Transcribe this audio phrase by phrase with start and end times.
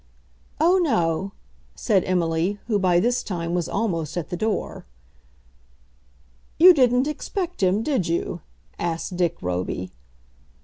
[0.59, 1.33] "Oh, no,"
[1.75, 4.87] said Emily, who by this time was almost at the door.
[6.57, 8.41] "You didn't expect him, did you?"
[8.79, 9.91] asked Dick Roby.